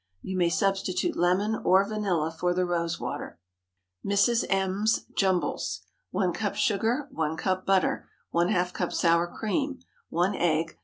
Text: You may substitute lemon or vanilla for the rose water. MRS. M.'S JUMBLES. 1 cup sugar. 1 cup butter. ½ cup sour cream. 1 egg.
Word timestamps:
You 0.23 0.35
may 0.35 0.49
substitute 0.49 1.15
lemon 1.15 1.53
or 1.63 1.87
vanilla 1.87 2.31
for 2.31 2.55
the 2.55 2.65
rose 2.65 2.99
water. 2.99 3.37
MRS. 4.03 4.43
M.'S 4.49 5.05
JUMBLES. 5.15 5.81
1 6.09 6.33
cup 6.33 6.55
sugar. 6.55 7.07
1 7.11 7.37
cup 7.37 7.67
butter. 7.67 8.09
½ 8.33 8.73
cup 8.73 8.91
sour 8.93 9.27
cream. 9.27 9.77
1 10.09 10.33
egg. 10.33 10.79